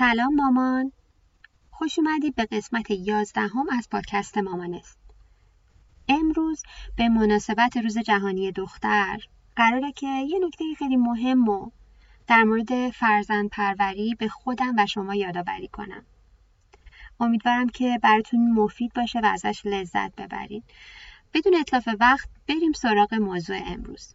[0.00, 0.92] سلام مامان.
[1.70, 4.98] خوش اومدید به قسمت یازدهم از پادکست مامان است.
[6.08, 6.62] امروز
[6.96, 9.18] به مناسبت روز جهانی دختر
[9.56, 11.70] قراره که یه نکته خیلی مهم و
[12.26, 16.02] در مورد فرزند پروری به خودم و شما یادآوری کنم.
[17.20, 20.64] امیدوارم که براتون مفید باشه و ازش لذت ببرید
[21.34, 24.14] بدون اطلاف وقت بریم سراغ موضوع امروز.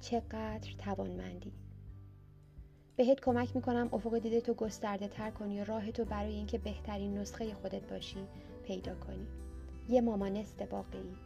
[0.00, 1.52] چقدر توانمندی.
[2.96, 7.18] بهت کمک می‌کنم افق دیده تو گسترده تر کنی و راه تو برای اینکه بهترین
[7.18, 8.26] نسخه خودت باشی
[8.66, 9.26] پیدا کنی.
[9.88, 11.16] یه مامانست واقعی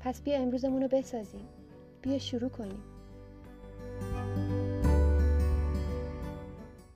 [0.00, 1.48] پس بیا امروزمون رو بسازیم.
[2.02, 2.82] بیا شروع کنیم.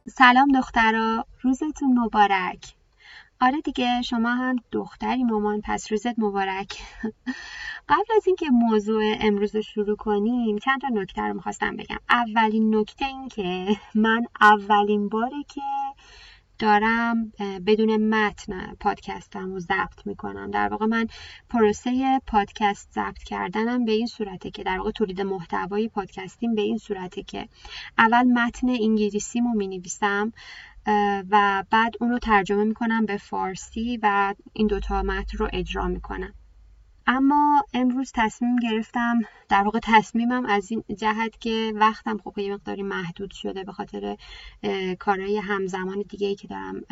[0.09, 2.75] سلام دخترا روزتون مبارک.
[3.41, 6.83] آره دیگه شما هم دختری مامان پس روزت مبارک.
[7.93, 11.97] قبل از اینکه موضوع امروز رو شروع کنیم چند تا نکته رو می‌خواستم بگم.
[12.11, 15.61] اولین نکته این که من اولین باره که
[16.59, 17.33] دارم
[17.67, 20.51] بدون متن پادکستم رو ضبط می‌کنم.
[20.51, 21.07] در واقع من
[21.51, 26.79] پروسه پادکست ضبط کردنم به این صورته که در واقع تولید محتوای پادکستیم به این
[26.79, 27.49] صورته که
[27.99, 30.33] اول متن انگلیسیمو می‌نویسم
[31.31, 36.35] و بعد اون رو ترجمه می‌کنم به فارسی و این دوتا متن رو اجرا می‌کنم.
[37.07, 42.83] اما امروز تصمیم گرفتم در واقع تصمیمم از این جهت که وقتم خب یه مقداری
[42.83, 44.17] محدود شده به خاطر
[44.99, 46.83] کارهای همزمان دیگه ای که دارم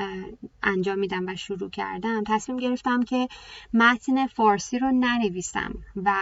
[0.63, 2.25] انجام میدم و شروع کردم.
[2.27, 3.29] تصمیم گرفتم که
[3.75, 6.13] متن فارسی رو ننویسم و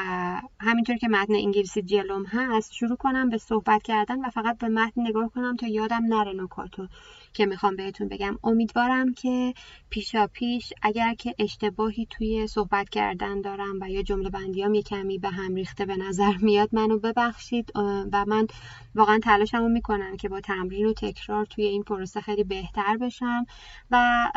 [0.61, 5.01] همینطور که متن انگلیسی جلوم هست شروع کنم به صحبت کردن و فقط به متن
[5.01, 6.89] نگاه کنم تا یادم نره نکاتو.
[7.33, 8.39] که می‌خوام بهتون بگم.
[8.45, 9.55] امیدوارم که
[9.91, 15.19] پیشا پیش اگر که اشتباهی توی صحبت کردن دارم و یا جمله بندیام یه کمی
[15.19, 17.73] به هم ریخته به نظر میاد منو ببخشید.
[18.13, 18.47] و من
[18.95, 23.47] واقعا تلاشمو می‌کنم که با تمرین و تکرار توی این پروسه خیلی بهتر بشم.
[23.91, 24.29] و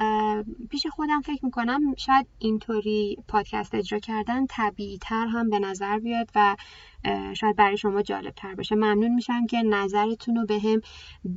[0.69, 6.29] پیش خودم فکر می‌کنم شاید اینطوری پادکست اجرا کردن طبیعی تر هم به نظر بیاد
[6.35, 6.55] و
[7.33, 8.75] شاید برای شما جالب تر باشه.
[8.75, 10.81] ممنون میشم که نظرتون رو به هم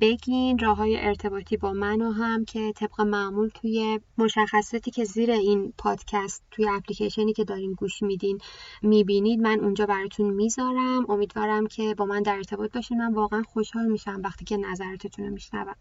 [0.01, 0.59] بگین.
[0.59, 5.73] راه های ارتباطی با من و هم که طبق معمول توی مشخصاتی که زیر این
[5.79, 8.39] پادکست توی اپلیکیشنی که دارین گوش میدین
[8.83, 11.11] می‌بینید من اونجا براتون می‌ذارم.
[11.11, 12.99] امیدوارم که با من در ارتباط باشین.
[12.99, 15.75] من واقعا خوشحال میشم وقتی که نظرتتون رو میشنوم.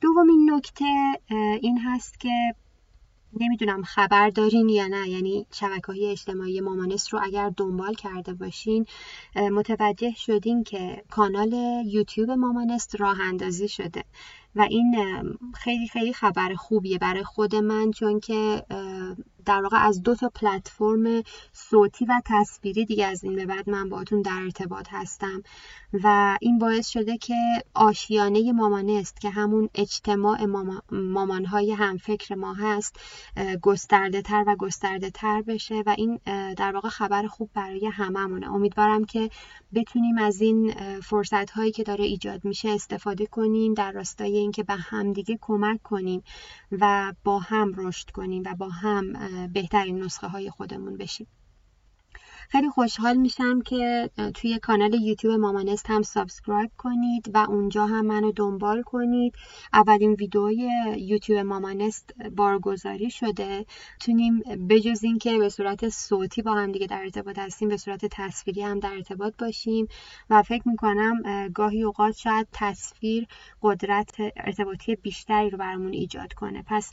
[0.00, 0.84] دومین نکته
[1.60, 2.54] این هست که
[3.40, 5.08] نمی‌دونم خبر دارین یا نه.
[5.08, 8.86] یعنی شبکه های اجتماعی مامانست رو اگر دنبال کرده باشین
[9.36, 11.52] متوجه شدین که کانال
[11.86, 14.04] یوتیوب مامانست راه اندازی شده.
[14.56, 14.96] و این
[15.54, 18.64] خیلی خیلی خبر خوبیه برای خود من چون که
[19.46, 21.22] در واقع از دو تا پلتفرم
[21.52, 25.42] صوتی و تصویری دیگه از این به بعد من باهاتون در ارتباط هستم.
[26.04, 27.34] و این باعث شده که
[27.74, 30.44] آشیانه مامانست که همون اجتماع
[30.92, 32.96] مامانهای همفکر ما هست
[33.62, 36.20] گسترده تر و گسترده تر بشه و این
[36.56, 38.52] در واقع خبر خوب برای هممونه.
[38.52, 39.30] امیدوارم که
[39.74, 44.74] بتونیم از این فرصت هایی که داره ایجاد میشه استفاده کنیم در راستای اینکه به
[44.74, 46.22] همدیگه کمک کنیم
[46.72, 49.12] و با هم رشد کنیم و با هم
[49.52, 51.26] بهترین نسخه های خودمون بشیم.
[52.48, 58.32] خیلی خوشحال میشم که توی کانال یوتیوب مامانست هم subscribe کنید و اونجا هم منو
[58.32, 59.34] دنبال کنید.
[59.72, 63.66] اولین ویدیوی یوتیوب مامانست بارگذاری شده.
[64.00, 64.38] تونیم
[64.68, 68.80] بجز اینکه به صورت صوتی با هم دیگه در ارتباط هستیم به صورت تصویری هم
[68.80, 69.88] در ارتباط باشیم
[70.30, 71.22] و فکر می‌کنم
[71.54, 73.26] گاهی اوقات شاید تصویر
[73.62, 76.64] قدرت ارتباطی بیشتری رو برامون ایجاد کنه.
[76.66, 76.90] پس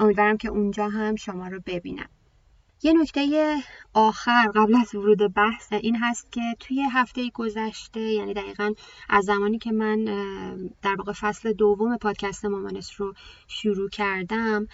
[0.00, 2.08] امیدوارم که اونجا هم شما رو ببینم.
[2.82, 3.56] یه نکته
[3.94, 8.72] آخر قبل از ورود بحث این هست که توی هفته گذشته یعنی دقیقا
[9.08, 10.04] از زمانی که من
[10.82, 13.14] در واقع فصل دوم پادکست مامانس رو
[13.48, 14.66] شروع کردم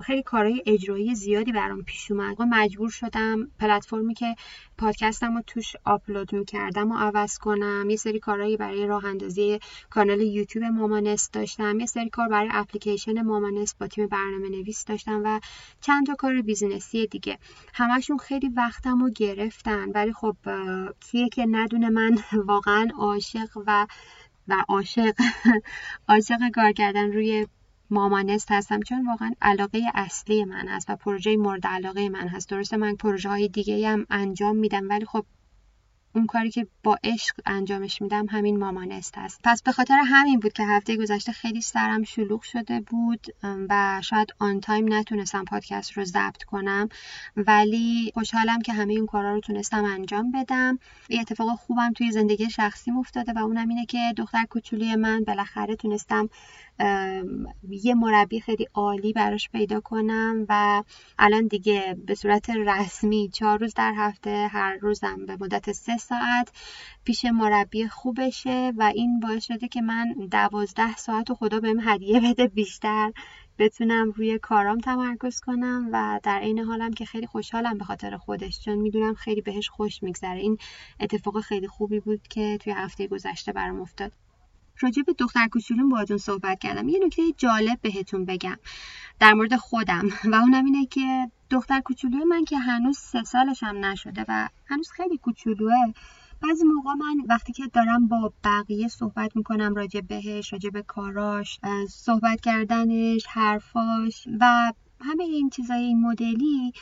[0.00, 2.42] خیلی کارهای اجرایی زیادی برام پیش اومد.
[2.42, 4.34] مجبور شدم پلتفرمی که
[4.78, 7.90] پادکستم رو توش آپلود می‌کردم و عوض کنم.
[7.90, 9.58] یه سری کارهایی برای راه اندازی
[9.90, 11.80] کانال یوتیوب مامانست داشتم.
[11.80, 15.40] یه سری کار برای اپلیکیشن مامانست با تیم برنامه نویس داشتم و
[15.80, 17.38] چند تا کار business ی دیگه.
[17.74, 19.90] همشون خیلی وقتم رو گرفتن.
[19.90, 20.36] ولی خب
[21.00, 23.86] کیه که ندونه من واقعا عاشق و
[24.48, 25.14] و عاشق
[26.08, 27.46] عاشق کار کردن روی
[27.94, 28.80] مامانست هستم.
[28.80, 32.48] چون واقعا علاقه اصلی من هست و پروژه مورد علاقه من هست.
[32.48, 35.24] درسته من پروژه های دیگه هم انجام میدم ولی خب
[36.16, 39.40] اون کاری که با عشق انجامش میدم همین مامانست هست.
[39.44, 44.34] پس به خاطر همین بود که هفته گذشته خیلی سرم شلوغ شده بود و شاید
[44.38, 46.88] آن تایم نتونستم پادکست رو ضبط کنم.
[47.36, 50.78] ولی خوشحالم که همه اون کارا رو تونستم انجام بدم.
[51.08, 55.76] یه اتفاق خوبم توی زندگی شخصی افتاده و اونم اینه که دختر کوچولی من بالاخره
[55.76, 56.28] تونستم
[57.68, 60.82] یه مربی خیلی عالی براش پیدا کنم و
[61.18, 66.52] الان دیگه به صورت رسمی چهار روز در هفته هر روزم به مدت سه ساعت
[67.04, 72.20] پیش مربی خوبشه و این باعث شده که من دوازده ساعت و خدا بهم هدیه
[72.20, 73.12] بده بیشتر
[73.58, 78.60] بتونم روی کارام تمرکز کنم و در عین حالم که خیلی خوشحالم به خاطر خودش
[78.60, 80.40] چون می‌دونم خیلی بهش خوش میگذره.
[80.40, 80.58] این
[81.00, 84.12] اتفاق خیلی خوبی بود که توی هفته گذشته برام افتاد.
[84.80, 86.88] راجع به دختر کوچولوم باهاتون صحبت کردم.
[86.88, 88.56] یه نکته جالب بهتون بگم.
[89.20, 90.08] در مورد خودم.
[90.32, 94.90] و اونم اینه که دختر کوچولوی من که هنوز سه سالش هم نشده و هنوز
[94.90, 95.92] خیلی کوچولوه.
[96.42, 101.60] بعضی موقع من وقتی که دارم با بقیه صحبت می‌کنم راجع بهش راجع به کاراش
[101.88, 106.72] صحبت کردنش حرفاش و همه این چیزای این مدلی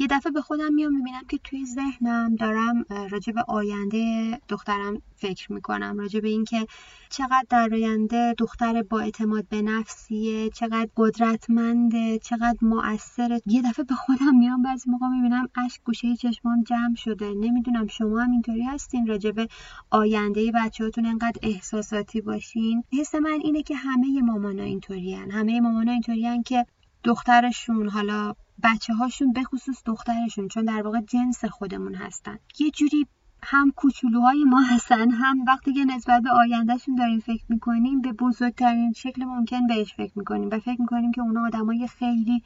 [0.00, 5.52] یه دفعه به خودم میام می‌بینم که توی ذهنم دارم راجع به آینده دخترم فکر
[5.52, 6.66] می‌کنم راجع به اینکه
[7.10, 13.42] چقدر در آینده دختر با اعتماد به نفسیه چقدر قدرتمنده چقدر مؤثره.
[13.46, 17.34] یه دفعه به خودم میام بعضی موقع می‌بینم اشک گوشه چشمام جمع شده.
[17.34, 19.48] نمی‌دونم شما هم اینطوری هستین راجع به
[19.90, 26.42] آینده بچهاتون انقدر احساساتی باشین؟ حس من اینه که همه مامانا اینطورین همه مامانا اینطورین
[26.42, 26.66] که
[27.04, 32.38] دخترشون حالا بچه هاشون به خصوص دخترشون چون در واقع جنس خودمون هستن.
[32.58, 33.06] یه جوری
[33.42, 38.92] هم کوچولوهای ما هستن هم وقتی که نسبت به آیندهشون داریم فکر می‌کنیم به بزرگترین
[38.92, 42.42] شکل ممکن بهش فکر می‌کنیم و فکر می‌کنیم که اونا آدمای خیلی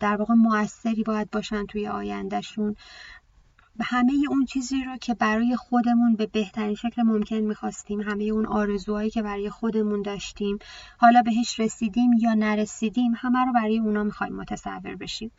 [0.00, 2.76] در واقع موثری باید باشن توی آیندهشون.
[3.80, 9.10] همه اون چیزی رو که برای خودمون به بهترین شکل ممکن می‌خواستیم همه اون آرزوهایی
[9.10, 10.58] که برای خودمون داشتیم
[10.98, 15.30] حالا بهش رسیدیم یا نرسیدیم همه رو برای اونا می‌خوایم متصور بشیم.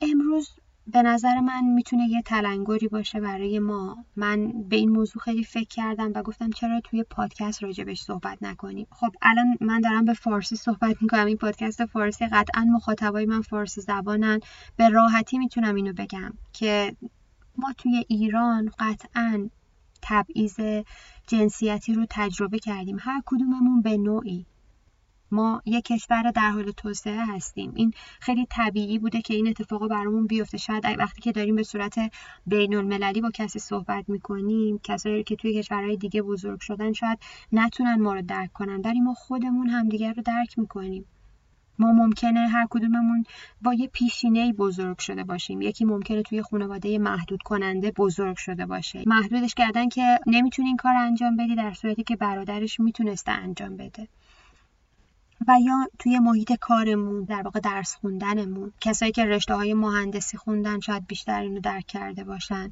[0.00, 0.50] امروز
[0.86, 4.04] به نظر من می‌تونه یه تلنگری باشه برای ما.
[4.16, 8.86] من به این موضوع خیلی فکر کردم و گفتم چرا توی پادکست راجبش صحبت نکنیم.
[8.90, 11.26] خب الان من دارم به فارسی صحبت می‌کنم.
[11.26, 14.40] این پادکست فارسی قطعا مخاطبای من فارسی زبانن.
[14.76, 16.96] به راحتی می‌تونم اینو بگم که
[17.56, 19.48] ما توی ایران قطعا
[20.02, 20.60] تبعیض
[21.26, 22.96] جنسیتی رو تجربه کردیم.
[23.00, 24.46] هر کدوممون به نوعی.
[25.32, 27.72] ما یک کشور در حال توسعه هستیم.
[27.76, 30.58] این خیلی طبیعی بوده که این اتفاق برامون بیفته.
[30.58, 31.98] شاید وقتی که داریم به صورت
[32.46, 37.18] بین المللی با کسی صحبت می‌کنیم کسایی که توی کشورهای دیگه بزرگ شدن شاید
[37.52, 38.80] نتونن ما رو درک کنن.
[38.84, 41.04] ولی ما خودمون همدیگر رو درک می‌کنیم.
[41.78, 43.24] ما ممکنه هر کدوممون
[43.62, 45.62] با یه پیشینه بزرگ شده باشیم.
[45.62, 49.02] یکی ممکنه توی خانواده محدود کننده بزرگ شده باشه.
[49.06, 54.08] محدودش کردن که نمی‌تونی این کار انجام بدی در صورتی که برادرش می‌تونسته انجام بده.
[55.48, 58.72] و یا توی محیط کارمون در واقع درس خوندنمون.
[58.80, 62.70] کسایی که رشته های مهندسی خوندن شاید بیشتر اینو درک کرده باشن.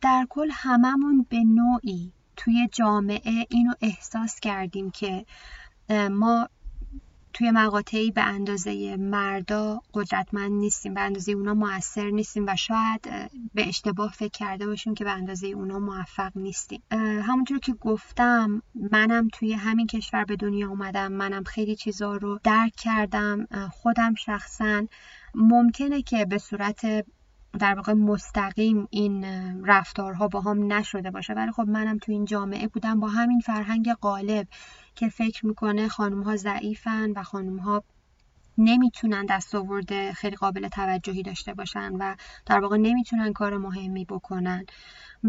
[0.00, 5.26] در کل هممون به نوعی توی جامعه اینو احساس کردیم که
[6.10, 6.48] ما
[7.34, 13.00] توی مقاطعی به اندازه مردا قدرتمند نیستیم به اندازه اونا موثر نیستیم و شاید
[13.54, 16.82] به اشتباه فکر کرده باشیم که به اندازه اونا موفق نیستیم.
[17.22, 22.74] همونطور که گفتم منم توی همین کشور به دنیا اومدم منم خیلی چیزا رو درک
[22.76, 24.86] کردم خودم شخصا.
[25.34, 27.06] ممکنه که به صورت
[27.58, 29.24] در واقع مستقیم این
[29.66, 31.32] رفتارها با هم نشده باشه.
[31.32, 34.48] ولی خب منم تو این جامعه بودم با همین فرهنگ غالب
[34.94, 37.84] که فکر می‌کنه خانم ها ضعیفن و خانم ها
[38.58, 42.14] نمی‌تونن دستاورد خیلی قابل توجهی داشته باشن و
[42.46, 44.66] در واقع نمی‌تونن کار مهمی بکنن.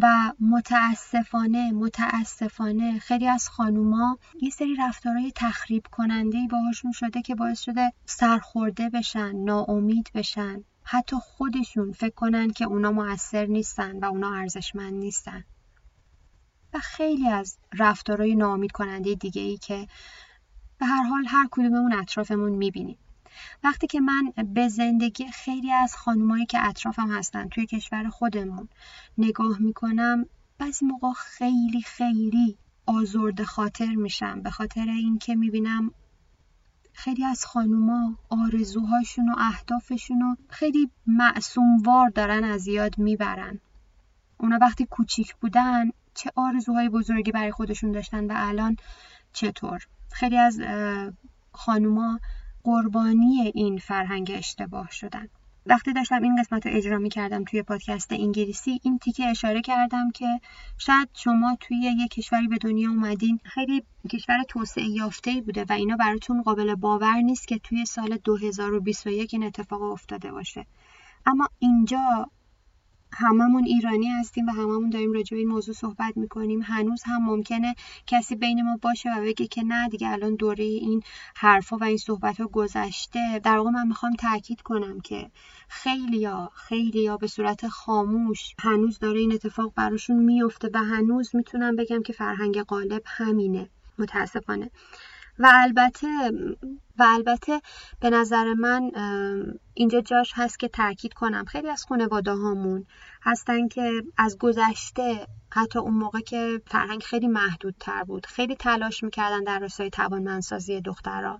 [0.01, 7.61] و متاسفانه متاسفانه خیلی از خانوما یه سری رفتارهای تخریب کننده باهاشون شده که باعث
[7.61, 10.63] شده سرخورده بشن ناامید بشن.
[10.83, 15.43] حتی خودشون فکر کنن که اونا موثر نیستن و اونا ارزشمند نیستن.
[16.73, 19.87] و خیلی از رفتارهای ناامید کننده دیگه ای که
[20.77, 22.97] به هر حال هر کدوممون اطرافمون می‌بینیم.
[23.63, 28.69] وقتی که من به زندگی خیلی از خانمایی که اطرافم هستن توی کشور خودمون
[29.17, 30.25] نگاه می‌کنم
[30.57, 35.91] بعضی موقع خیلی خیلی آزرد خاطر میشم به خاطر اینکه می‌بینم
[36.93, 43.59] خیلی از خانوما آرزوهاشون و اهدافشون رو خیلی معصوموار دارن از یاد می‌برن.
[44.37, 48.77] اونا وقتی کوچیک بودن چه آرزوهای بزرگی برای خودشون داشتن و الان
[49.33, 50.61] چطور؟ خیلی از
[51.51, 52.19] خانوما
[52.63, 55.27] قربانی این فرهنگ اشتباه شدن.
[55.65, 60.11] وقتی داشتم این قسمت رو اجرا می کردم توی پادکست انگلیسی این تیکه اشاره کردم
[60.11, 60.25] که
[60.77, 65.95] شاید شما توی یه کشوری به دنیا اومدین خیلی کشور توسعه یافته بوده و اینا
[65.95, 70.65] براتون قابل باور نیست که توی سال 2021 این اتفاق افتاده باشه.
[71.25, 72.29] اما اینجا
[73.17, 76.61] هممون ایرانی هستیم و هممون داریم راجع به این موضوع صحبت می‌کنیم.
[76.61, 77.75] هنوز هم ممکنه
[78.07, 81.03] کسی بین ما باشه و بگه که نه دیگه الان دوره این
[81.35, 83.39] حرفا و این صحبت ها گذشته.
[83.43, 85.31] در واقع من می‌خوام تاکید کنم که
[85.67, 92.03] خیلیا خیلیا به صورت خاموش هنوز داره این اتفاق براشون میفته و هنوز می‌تونم بگم
[92.03, 93.69] که فرهنگ غالب همینه.
[93.99, 94.71] متاسفانه.
[95.39, 96.07] و البته
[96.97, 97.61] و البته
[97.99, 98.91] به نظر من
[99.73, 101.45] اینجا جاش هست که تاکید کنم.
[101.45, 102.85] خیلی از خانواده هامون
[103.21, 109.43] هستن که از گذشته حتی اون موقع که فرهنگ خیلی محدودتر بود خیلی تلاش می‌کردن
[109.43, 111.39] در راستای توانمندسازی دخترها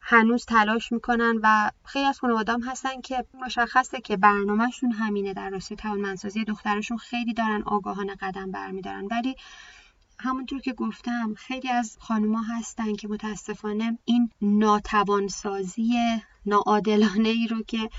[0.00, 5.50] هنوز تلاش می‌کنن و خیلی از خانواده هم هستن که مشخصه که برنامهشون همینه در
[5.50, 9.08] راستای توانمندسازی دخترشون خیلی دارن آگاهانه قدم برمیدارن.
[9.10, 9.36] ولی
[10.20, 15.92] همونطور که گفتم خیلی از خانوما هستن که متاسفانه این ناتوانسازی
[16.46, 17.90] ناعادلانه ای رو که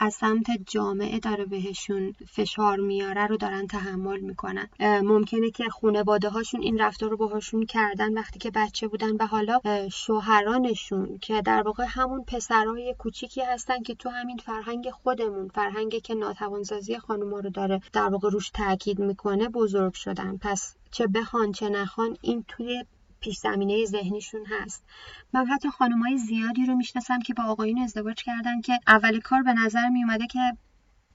[0.00, 4.68] از سمت جامعه داره بهشون فشار میاره رو دارن تحمل می‌کنن.
[4.80, 9.60] ممکنه که خانواده هاشون این رفتار رو باهاشون کردن وقتی که بچه بودن و حالا
[9.92, 16.14] شوهرانشون که در واقع همون پسرای کوچیکی هستن که تو همین فرهنگ خودمون فرهنگی که
[16.14, 20.36] ناتوانسازی خانوما رو داره در واقع روش تاکید می‌کنه بزرگ شدن.
[20.36, 22.84] پس چه بخوان چه نخوان این توی
[23.20, 24.84] پیش زمینه ذهنیشون هست.
[25.32, 29.52] من حتی خانمای زیادی رو می‌شناسم که با آقایون ازدواج کردن که اول کار به
[29.52, 30.56] نظر میومده که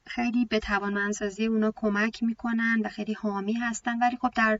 [0.05, 3.99] خیلی به توانمندسازی اونا کمک می‌کنن و خیلی حامی هستن.
[3.99, 4.59] ولی خب در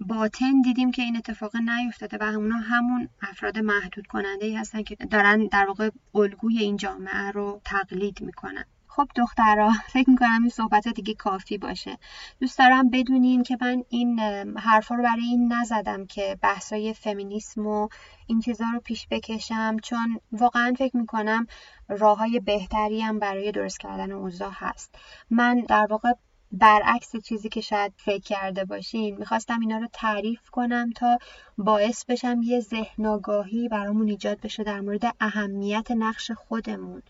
[0.00, 4.94] باطن دیدیم که این اتفاق نیفتاده و اونا همون افراد محدود کننده ای هستن که
[4.94, 8.64] دارن در واقع الگوی این جامعه رو تقلید می‌کنن.
[8.96, 11.98] خب دخترها فکر می‌کنم این صحبت دیگه کافی باشه.
[12.40, 14.20] دوست دارم بدونین که من این
[14.58, 17.88] حرفا رو برای این نزدم که بحثای فمینیسم و
[18.26, 21.46] این چیزها رو پیش بکشم چون واقعا فکر می‌کنم
[21.88, 24.94] راه های بهتری هم برای درست کردن اوضاع هست.
[25.30, 26.12] من در واقع
[26.52, 31.18] برعکس چیزی که شاید فکر کرده باشین می‌خواستم اینا رو تعریف کنم تا
[31.58, 37.02] باعث بشم یه ذهن آگاهی برامون ایجاد بشه در مورد اهمیت نقش خودمون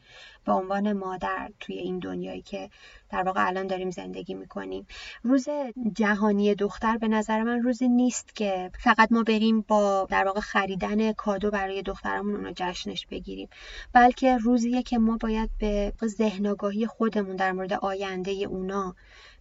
[0.44, 2.70] به عنوان مادر توی این دنیایی که
[3.10, 4.86] در واقع الان داریم زندگی می‌کنیم.
[5.22, 5.48] روز
[5.96, 11.12] جهانی دختر به نظر من روزی نیست که فقط ما بریم با در واقع خریدن
[11.12, 13.48] کادو برای دخترمون اونو جشنش بگیریم
[13.92, 18.94] بلکه روزیه که ما باید به ذهن آگاهی خودمون در مورد آینده اونا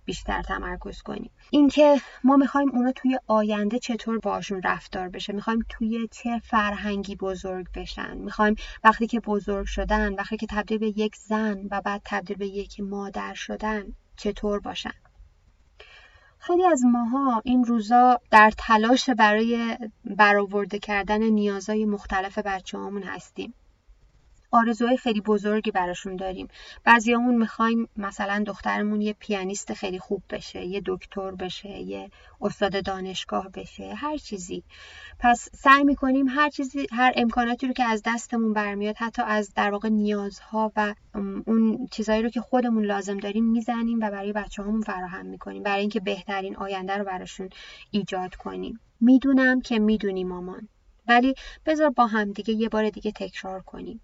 [0.05, 1.31] بیشتر تمرکز کنیم.
[1.49, 5.33] اینکه ما می‌خوایم اونا توی آینده چطور باشون رفتار بشه.
[5.33, 8.17] می‌خوایم توی چه فرهنگی بزرگ بشن.
[8.17, 12.47] می‌خوایم وقتی که بزرگ شدن وقتی که تبدیل به یک زن و بعد تبدیل به
[12.47, 13.83] یک مادر شدن
[14.17, 14.93] چطور باشن.
[16.39, 23.53] خیلی از ماها این روزا در تلاش برای برآورده کردن نیازهای مختلف بچه هامون هستیم.
[24.51, 26.47] آرزوهای خیلی بزرگی براشون داریم.
[26.83, 32.09] بعضیامون می‌خوایم مثلا دخترمون یه پیانیست خیلی خوب بشه یه دکتر بشه یه
[32.41, 34.63] استاد دانشگاه بشه هر چیزی.
[35.19, 39.71] پس سعی می‌کنیم هر چیزی هر امکاناتی رو که از دستمون برمیاد حتی از در
[39.71, 40.95] واقع نیازها و
[41.47, 45.63] اون چیزهایی رو که خودمون لازم داریم می‌زنیم و برای بچه همون فراهم می‌کنیم.
[45.63, 47.49] برای اینکه بهترین آینده رو براشون
[47.91, 48.79] ایجاد کنیم.
[49.01, 50.67] می‌دونم که می‌دونی مامان.
[51.07, 51.33] ولی
[51.65, 54.01] بذار با هم دیگه یه بار دیگه تکرار کنیم.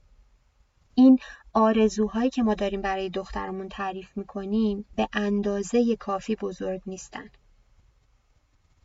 [1.00, 1.20] این
[1.54, 7.30] آرزوهایی که ما داریم برای دخترمون تعریف می‌کنیم به اندازه کافی بزرگ نیستن.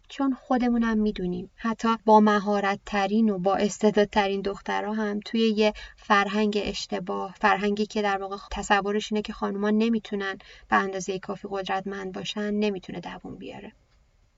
[0.09, 6.59] چون خودمونم می‌دونیم حتی با مهارت ترین و با استعدادترین دخترها هم توی یه فرهنگ
[6.62, 10.38] اشتباه فرهنگی که در واقع تصورش اینه که خانومان نمی‌تونن
[10.69, 13.73] به اندازه کافی قدرتمند باشن نمی‌تونه دووم بیاره.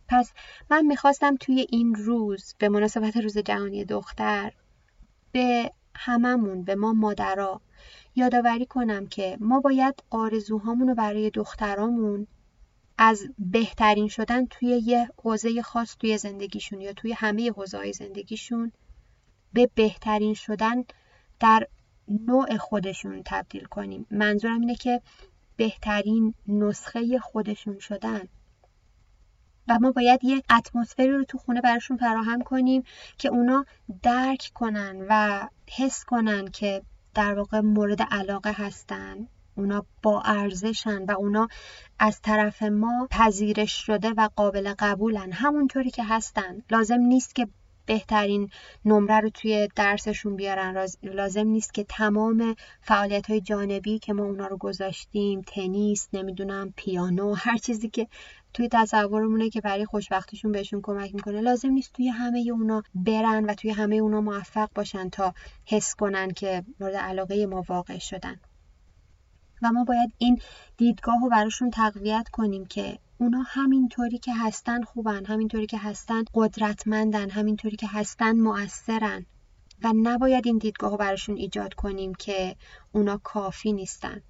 [0.09, 0.33] پس
[0.71, 4.53] من می‌خواستم توی این روز به مناسبت روز جهانی دختر
[5.33, 7.61] به هممون به ما مادرها
[8.17, 12.27] یادآوری کنم که ما باید آرزوهامون رو برای دخترامون
[12.99, 18.73] از بهترین شدن توی یه حوزه خاص توی زندگیشون یا توی همه حوزه زندگیشون
[19.53, 20.85] به بهترین شدن
[21.41, 21.67] در
[22.09, 24.07] نوع خودشون تبدیل کنیم.
[24.11, 25.01] منظورم اینه که
[25.57, 28.29] بهترین نسخه خودشون شدن.
[29.69, 32.83] و ما باید یه اتمسفری رو تو خونه براشون فراهم کنیم
[33.19, 33.65] که اونا
[34.03, 36.83] درک کنن و حس کنن که
[37.15, 39.29] در واقع مورد علاقه هستن.
[39.57, 41.49] اونا با ارزشن و اونا
[41.99, 45.33] از طرف ما پذیرش شده و قابل قبولن.
[45.33, 46.63] همونطوری که هستن.
[46.71, 47.49] لازم نیست که
[47.87, 48.51] بهترین
[48.85, 50.87] نمره رو توی درسشون بیارن.
[51.03, 57.35] لازم نیست که تمام فعالیت های جانبی که ما اونا رو گذاشتیم تنیس نمی‌دونم پیانو
[57.35, 58.09] هر چیزی که
[58.55, 61.41] توی تصورمونه که برای خوشبختیشون بهشون کمک می‌کنه.
[61.41, 65.35] لازم نیست توی همه اونا برن و توی همه اونا موفق باشن تا
[65.65, 68.41] حس کنن که مورد علاقه ما واقع شدن.
[69.63, 70.39] و ما باید این
[70.77, 77.31] دیدگاه رو براشون تقویت کنیم که اونا همینطوری که هستن خوبن همینطوری که هستن قدرتمندن
[77.31, 79.27] همینطوری که هستن مؤثرن.
[79.83, 82.57] و نباید این دیدگاه رو براشون ایجاد کنیم که
[82.93, 84.23] اونا کافی نیستن.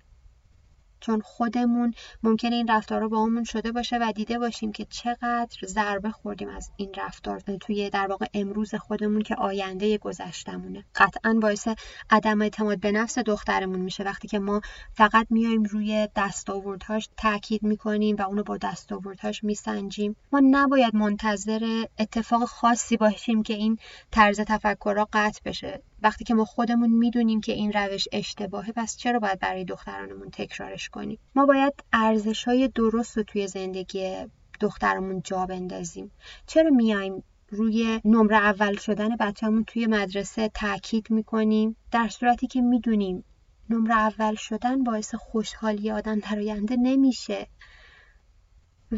[1.05, 6.11] چون خودمون ممکنه این رفتارها با همون شده باشه و دیده باشیم که چقدر ضربه
[6.11, 11.69] خوردیم از این رفتار توی در واقع امروز خودمون که آینده گذشتمونه قطعا باعث
[12.11, 14.05] عدم اعتماد به نفس دخترمون میشه.
[14.05, 14.61] وقتی که ما
[14.93, 22.45] فقط میایم روی دستاوردهاش تاکید می‌کنیم و اونو با دستاوردهاش میسنجیم ما نباید منتظر اتفاق
[22.45, 23.79] خاصی باشیم که این
[24.11, 25.83] طرز تفکرها قطع بشه.
[26.05, 30.89] وقتی که ما خودمون می‌دونیم که این روش اشتباهه پس چرا باید برای دخترانمون تکرارش
[30.89, 34.17] کنیم؟ ما باید ارزش های درست رو توی زندگی
[34.61, 36.11] دخترمون جا بندازیم.
[36.47, 43.25] چرا میایم روی نمره اول شدن بچهمون توی مدرسه تاکید می‌کنیم؟ در صورتی که می‌دونیم
[43.71, 47.47] نمره اول شدن باعث خوشحالی آدم در آینده نمیشه.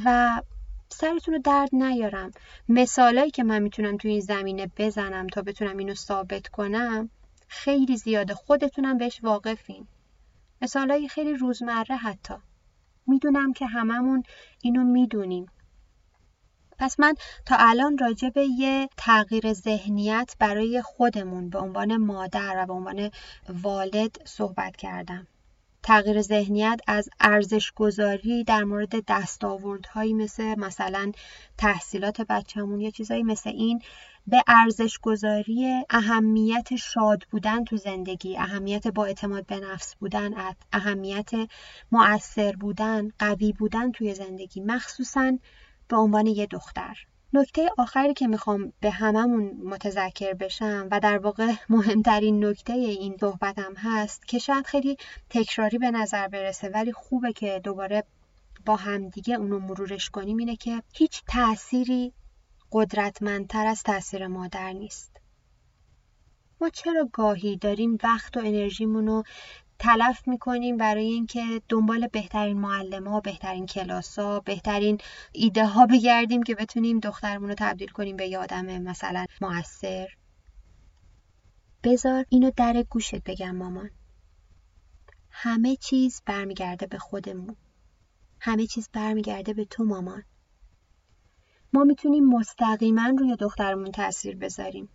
[0.04, 0.40] و
[0.88, 2.30] سرتون رو درد نیارم.
[2.68, 7.10] مثالایی که من می‌تونم توی این زمینه بزنم تا بتونم اینو ثابت کنم
[7.48, 8.34] خیلی زیاده.
[8.34, 9.86] خودتونم بهش واقفین.
[10.62, 12.34] مثالایی خیلی روزمره حتی.
[13.06, 14.22] می‌دونم که هممون
[14.62, 15.46] اینو می‌دونیم.
[16.78, 17.14] پس من
[17.46, 23.10] تا الان راجع به یه تغییر ذهنیت برای خودمون به عنوان مادر و به عنوان
[23.48, 25.26] والد صحبت کردم.
[25.86, 31.12] تغییر ذهنیت از ارزش گذاری در مورد دستاوردهایی مثل مثلا
[31.58, 33.82] تحصیلات بچهمون یا چیزایی مثل این
[34.26, 41.30] به ارزش گذاری اهمیت شاد بودن تو زندگی اهمیت با اعتماد به نفس بودن اهمیت
[41.92, 45.38] مؤثر بودن قوی بودن توی زندگی مخصوصا
[45.88, 47.06] به عنوان یه دختر.
[47.36, 53.74] نکته آخری که می‌خوام به هممون متذکر بشم و در واقع مهمترین نکته این صحبتم
[53.76, 54.96] هست که شاید خیلی
[55.30, 58.04] تکراری به نظر برسه ولی خوبه که دوباره
[58.66, 62.12] با همدیگه اونو مرورش کنیم اینه که هیچ تأثیری
[62.72, 65.16] قدرتمندتر از تاثیر مادر نیست.
[66.60, 69.22] ما چرا گاهی داریم وقت و انرژیمون رو
[69.78, 74.98] تلف می‌کنیم برای اینکه دنبال بهترین معلم ها بهترین کلاس ها بهترین
[75.32, 80.08] ایده ها بگردیم که بتونیم دخترمون رو تبدیل کنیم به یادم مثلا موثر.
[81.82, 83.90] بذار اینو در گوشت بگم مامان.
[85.30, 87.56] همه چیز برمیگرده به خودمون.
[88.40, 90.22] همه چیز برمیگرده به تو مامان.
[91.72, 94.88] ما می‌تونیم مستقیما روی دخترمون تاثیر بذاریم.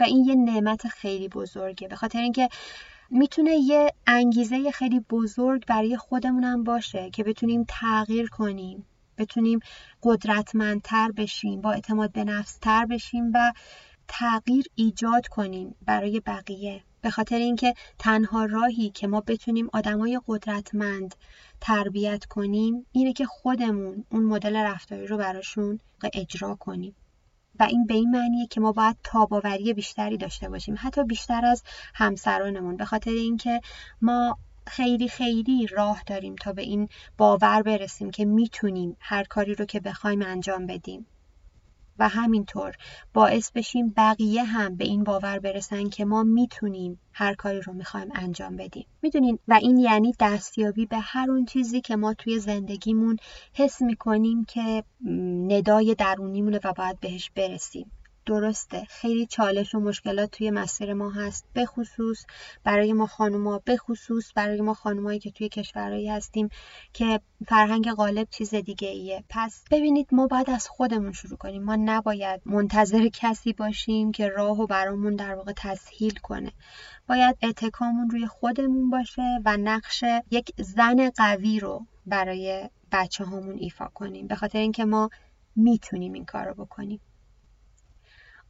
[0.00, 1.88] و این یه نعمت خیلی بزرگه.
[1.88, 2.48] به خاطر اینکه
[3.14, 8.86] می‌تونه یه انگیزه خیلی بزرگ برای خودمونم باشه که بتونیم تغییر کنیم
[9.18, 9.60] بتونیم
[10.02, 13.52] قدرتمندتر بشیم با اعتماد به نفس تر بشیم و
[14.08, 16.82] تغییر ایجاد کنیم برای بقیه.
[17.00, 21.14] به خاطر اینکه تنها راهی که ما بتونیم آدمای قدرتمند
[21.60, 25.80] تربیت کنیم اینه که خودمون اون مدل رفتاری رو براشون
[26.14, 26.94] اجرا کنیم.
[27.60, 31.62] و این به این معنیه که ما باید تاباوری بیشتری داشته باشیم حتی بیشتر از
[31.94, 32.76] همسرانمون.
[32.76, 33.60] به خاطر اینکه
[34.02, 36.88] ما خیلی خیلی راه داریم تا به این
[37.18, 41.06] باور برسیم که می‌تونیم هر کاری رو که بخوایم انجام بدیم.
[41.98, 42.74] و همینطور
[43.14, 48.08] باعث بشیم بقیه هم به این باور برسن که ما می‌تونیم هر کاری رو می‌خوایم
[48.14, 48.86] انجام بدیم.
[49.02, 53.16] می‌دونین؟ و این یعنی دستیابی به هر اون چیزی که ما توی زندگیمون
[53.54, 54.84] حس می‌کنیم که
[55.48, 57.92] ندای درونیمونه و باید بهش برسیم.
[58.26, 58.84] درسته.
[58.84, 61.46] خیلی چالش و مشکلات توی مسیر ما هست.
[61.52, 62.24] به خصوص
[62.64, 66.48] برای ما خانوما به خصوص برای ما خانومایی که توی کشورهایی هستیم
[66.92, 69.24] که فرهنگ غالب چیز دیگه ایه.
[69.28, 71.62] پس ببینید ما باید از خودمون شروع کنیم.
[71.62, 76.52] ما نباید منتظر کسی باشیم که راه و برامون در واقع تسهیل کنه.
[77.08, 83.88] باید اتکامون روی خودمون باشه و نقش یک زن قوی رو برای بچه هامون ایفا
[83.94, 84.26] کنیم.
[84.26, 85.10] به خاطر اینکه ما
[85.56, 87.00] می‌تونیم این کار رو بکنیم.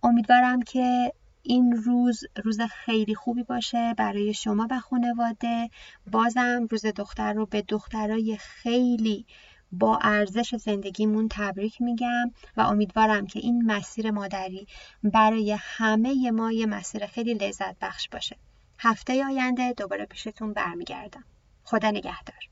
[0.02, 1.12] امیدوارم که
[1.42, 5.70] این روز روز خیلی خوبی باشه برای شما و خانواده.
[6.10, 9.26] بازم روز دختر رو به دخترای خیلی
[9.72, 14.66] با ارزش زندگیمون تبریک میگم و امیدوارم که این مسیر مادری
[15.02, 18.36] برای همه ما یه مسیر خیلی لذت بخش باشه.
[18.78, 21.24] هفته آینده دوباره پیشتون برمیگردم.
[21.64, 22.51] خدا نگهدار.